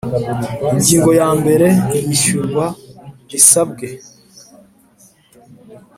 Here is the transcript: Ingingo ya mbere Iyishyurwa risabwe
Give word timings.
Ingingo 0.73 1.09
ya 1.19 1.29
mbere 1.39 1.67
Iyishyurwa 1.97 2.65
risabwe 3.31 3.87